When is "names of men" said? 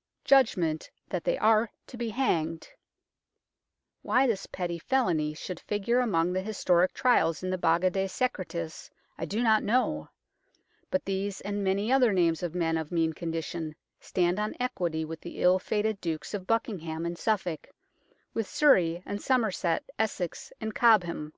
12.14-12.78